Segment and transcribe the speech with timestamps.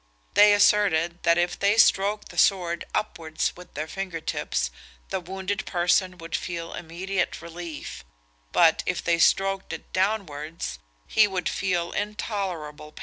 [0.33, 4.71] They asserted, that if they stroked the sword upwards with their fingers,
[5.09, 8.03] the wounded person would feel immediate relief;
[8.51, 12.99] but if they stroked it downwards, he would feel intolerable pain.